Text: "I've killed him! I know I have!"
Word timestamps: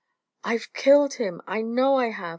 "I've 0.43 0.73
killed 0.73 1.13
him! 1.13 1.41
I 1.45 1.61
know 1.61 1.95
I 1.97 2.09
have!" 2.09 2.29